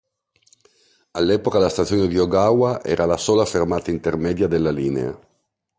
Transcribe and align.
All'epoca 1.11 1.59
la 1.59 1.69
stazione 1.69 2.07
di 2.07 2.17
Ogawa 2.17 2.83
era 2.83 3.05
la 3.05 3.17
sola 3.17 3.45
fermata 3.45 3.91
intermedia 3.91 4.47
della 4.47 4.71
linea. 4.71 5.15